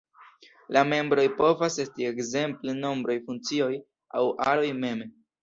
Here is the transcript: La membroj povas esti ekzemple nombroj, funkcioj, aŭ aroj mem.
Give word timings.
La 0.77 0.81
membroj 0.93 1.25
povas 1.41 1.77
esti 1.83 2.07
ekzemple 2.13 2.75
nombroj, 2.79 3.17
funkcioj, 3.29 3.71
aŭ 4.23 4.27
aroj 4.49 4.67
mem. 4.83 5.07